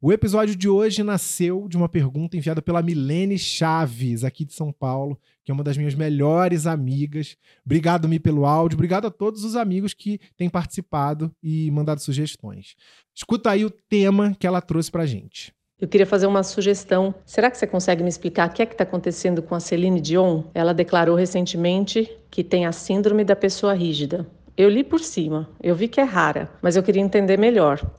[0.00, 4.70] O episódio de hoje nasceu de uma pergunta enviada pela Milene Chaves, aqui de São
[4.70, 7.36] Paulo, que é uma das minhas melhores amigas.
[7.66, 8.76] Obrigado, Mi, pelo áudio.
[8.76, 12.76] Obrigado a todos os amigos que têm participado e mandado sugestões.
[13.12, 15.52] Escuta aí o tema que ela trouxe pra gente.
[15.80, 17.12] Eu queria fazer uma sugestão.
[17.26, 20.00] Será que você consegue me explicar o que é que está acontecendo com a Celine
[20.00, 20.44] Dion?
[20.54, 24.30] Ela declarou recentemente que tem a síndrome da pessoa rígida.
[24.56, 27.98] Eu li por cima, eu vi que é rara, mas eu queria entender melhor.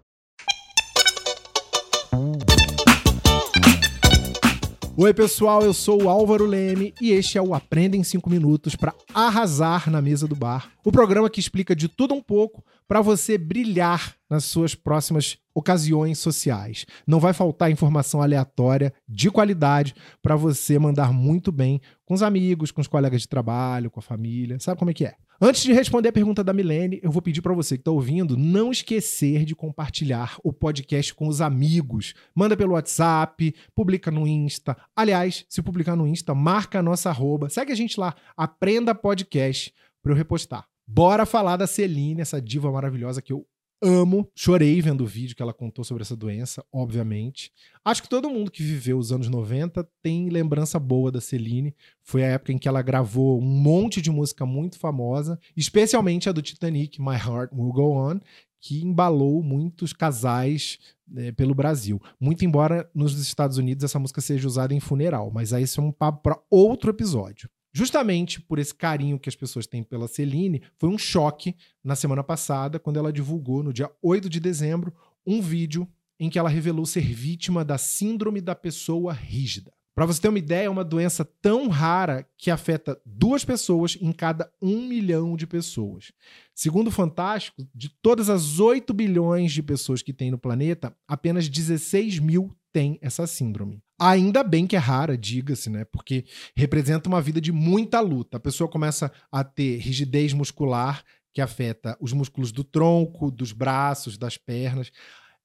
[5.01, 8.75] Oi, pessoal, eu sou o Álvaro Leme e este é o Aprenda em 5 Minutos
[8.75, 10.73] para arrasar na mesa do bar.
[10.83, 16.19] O programa que explica de tudo um pouco para você brilhar nas suas próximas ocasiões
[16.19, 16.85] sociais.
[17.07, 22.69] Não vai faltar informação aleatória de qualidade para você mandar muito bem com os amigos,
[22.69, 24.59] com os colegas de trabalho, com a família.
[24.59, 25.13] Sabe como é que é?
[25.41, 28.35] Antes de responder a pergunta da Milene, eu vou pedir para você que está ouvindo
[28.35, 32.13] não esquecer de compartilhar o podcast com os amigos.
[32.35, 34.75] Manda pelo WhatsApp, publica no Insta.
[34.93, 37.47] Aliás, se publicar no Insta, marca a nossa arroba.
[37.47, 40.67] Segue a gente lá, Aprenda Podcast, para eu repostar.
[40.85, 43.45] Bora falar da Celine, essa diva maravilhosa que eu
[43.81, 44.29] amo.
[44.35, 47.51] Chorei vendo o vídeo que ela contou sobre essa doença, obviamente.
[47.83, 51.75] Acho que todo mundo que viveu os anos 90 tem lembrança boa da Celine.
[52.03, 56.31] Foi a época em que ela gravou um monte de música muito famosa, especialmente a
[56.31, 58.19] do Titanic, My Heart Will Go On,
[58.59, 62.01] que embalou muitos casais né, pelo Brasil.
[62.19, 65.83] Muito embora nos Estados Unidos essa música seja usada em funeral, mas aí isso é
[65.83, 67.49] um papo para outro episódio.
[67.71, 72.23] Justamente por esse carinho que as pessoas têm pela Celine, foi um choque na semana
[72.23, 74.93] passada, quando ela divulgou, no dia 8 de dezembro,
[75.25, 75.87] um vídeo
[76.19, 79.71] em que ela revelou ser vítima da Síndrome da Pessoa Rígida.
[79.99, 84.13] Para você ter uma ideia, é uma doença tão rara que afeta duas pessoas em
[84.13, 86.13] cada um milhão de pessoas.
[86.55, 91.49] Segundo o Fantástico, de todas as 8 bilhões de pessoas que tem no planeta, apenas
[91.49, 93.83] 16 mil têm essa síndrome.
[93.99, 95.83] Ainda bem que é rara, diga-se, né?
[95.83, 96.23] Porque
[96.55, 98.37] representa uma vida de muita luta.
[98.37, 101.03] A pessoa começa a ter rigidez muscular,
[101.33, 104.93] que afeta os músculos do tronco, dos braços, das pernas.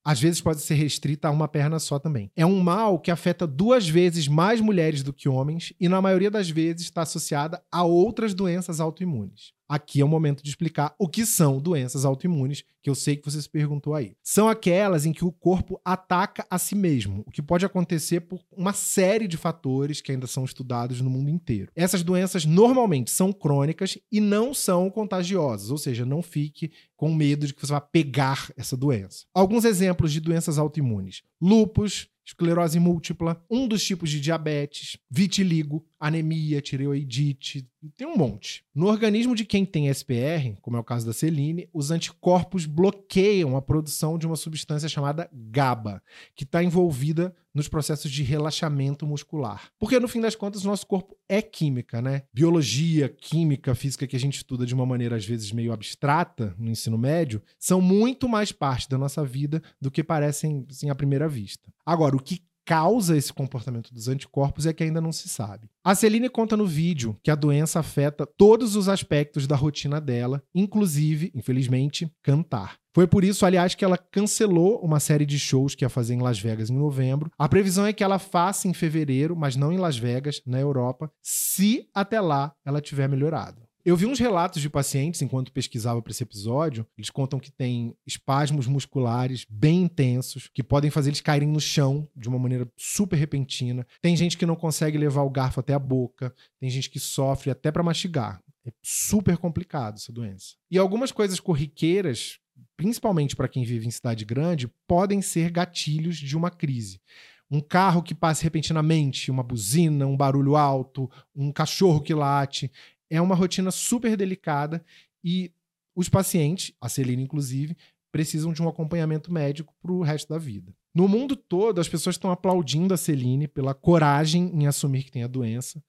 [0.05, 2.31] Às vezes pode ser restrita a uma perna só também.
[2.37, 6.31] É um mal que afeta duas vezes mais mulheres do que homens e, na maioria
[6.31, 9.55] das vezes, está associada a outras doenças autoimunes.
[9.69, 13.25] Aqui é o momento de explicar o que são doenças autoimunes, que eu sei que
[13.25, 14.15] você se perguntou aí.
[14.23, 18.41] São aquelas em que o corpo ataca a si mesmo, o que pode acontecer por
[18.53, 21.73] uma série de fatores que ainda são estudados no mundo inteiro.
[21.75, 27.47] Essas doenças normalmente são crônicas e não são contagiosas, ou seja, não fique com medo
[27.47, 29.25] de que você vá pegar essa doença.
[29.33, 36.61] Alguns exemplos de doenças autoimunes: lupus, esclerose múltipla, um dos tipos de diabetes, vitiligo, anemia,
[36.61, 37.67] tireoidite,
[37.97, 38.63] tem um monte.
[38.75, 43.57] No organismo de quem tem SPR, como é o caso da Celine, os anticorpos bloqueiam
[43.57, 46.03] a produção de uma substância chamada GABA,
[46.37, 49.71] que está envolvida nos processos de relaxamento muscular.
[49.79, 52.25] Porque no fim das contas, o nosso corpo é química, né?
[52.35, 56.71] Biologia, química, física que a gente estuda de uma maneira às vezes meio abstrata no
[56.71, 61.27] ensino médio, são muito mais parte da nossa vida do que parecem assim, à primeira
[61.27, 61.73] vista.
[61.87, 65.69] Agora, o que causa esse comportamento dos anticorpos é que ainda não se sabe.
[65.85, 70.43] A Celine conta no vídeo que a doença afeta todos os aspectos da rotina dela,
[70.55, 72.77] inclusive, infelizmente, cantar.
[72.95, 76.23] Foi por isso, aliás, que ela cancelou uma série de shows que ia fazer em
[76.23, 77.31] Las Vegas em novembro.
[77.37, 81.11] A previsão é que ela faça em fevereiro, mas não em Las Vegas, na Europa,
[81.21, 83.64] se até lá ela tiver melhorado.
[83.85, 86.87] Eu vi uns relatos de pacientes enquanto pesquisava para esse episódio.
[86.97, 92.09] Eles contam que tem espasmos musculares bem intensos, que podem fazer eles caírem no chão
[92.17, 93.87] de uma maneira super repentina.
[94.01, 97.51] Tem gente que não consegue levar o garfo até a boca, tem gente que sofre
[97.51, 98.43] até para mastigar.
[98.67, 100.55] É super complicado essa doença.
[100.71, 102.39] E algumas coisas corriqueiras,
[102.79, 107.03] principalmente para quem vive em cidade grande, podem ser gatilhos de uma crise
[107.51, 112.71] um carro que passe repentinamente, uma buzina, um barulho alto, um cachorro que late
[113.17, 114.85] é uma rotina super delicada
[115.23, 115.53] e
[115.95, 117.77] os pacientes, a Celina inclusive,
[118.11, 120.75] precisam de um acompanhamento médico para o resto da vida.
[120.95, 125.23] No mundo todo, as pessoas estão aplaudindo a Celine pela coragem em assumir que tem
[125.23, 125.83] a doença.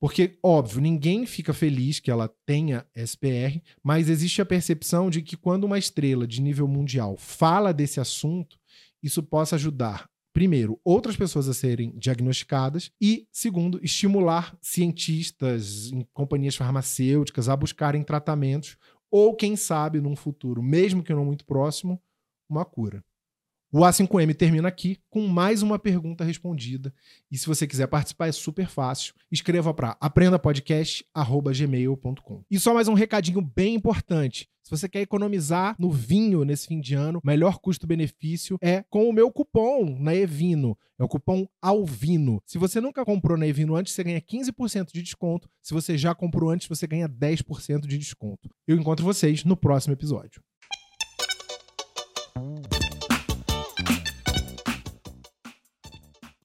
[0.00, 5.36] Porque, óbvio, ninguém fica feliz que ela tenha SPR, mas existe a percepção de que
[5.36, 8.58] quando uma estrela de nível mundial fala desse assunto,
[9.02, 16.56] isso possa ajudar primeiro, outras pessoas a serem diagnosticadas e, segundo, estimular cientistas em companhias
[16.56, 18.76] farmacêuticas a buscarem tratamentos
[19.08, 22.02] ou, quem sabe, num futuro, mesmo que não muito próximo,
[22.48, 23.02] uma cura.
[23.76, 26.94] O A5M termina aqui com mais uma pergunta respondida.
[27.28, 29.12] E se você quiser participar, é super fácil.
[29.32, 32.44] Escreva para aprendapodcast.gmail.com.
[32.48, 34.48] E só mais um recadinho bem importante.
[34.62, 39.12] Se você quer economizar no vinho nesse fim de ano, melhor custo-benefício é com o
[39.12, 40.78] meu cupom na Evino.
[40.96, 42.40] É o cupom ALVINO.
[42.46, 45.50] Se você nunca comprou na Evino antes, você ganha 15% de desconto.
[45.60, 48.48] Se você já comprou antes, você ganha 10% de desconto.
[48.68, 50.40] Eu encontro vocês no próximo episódio.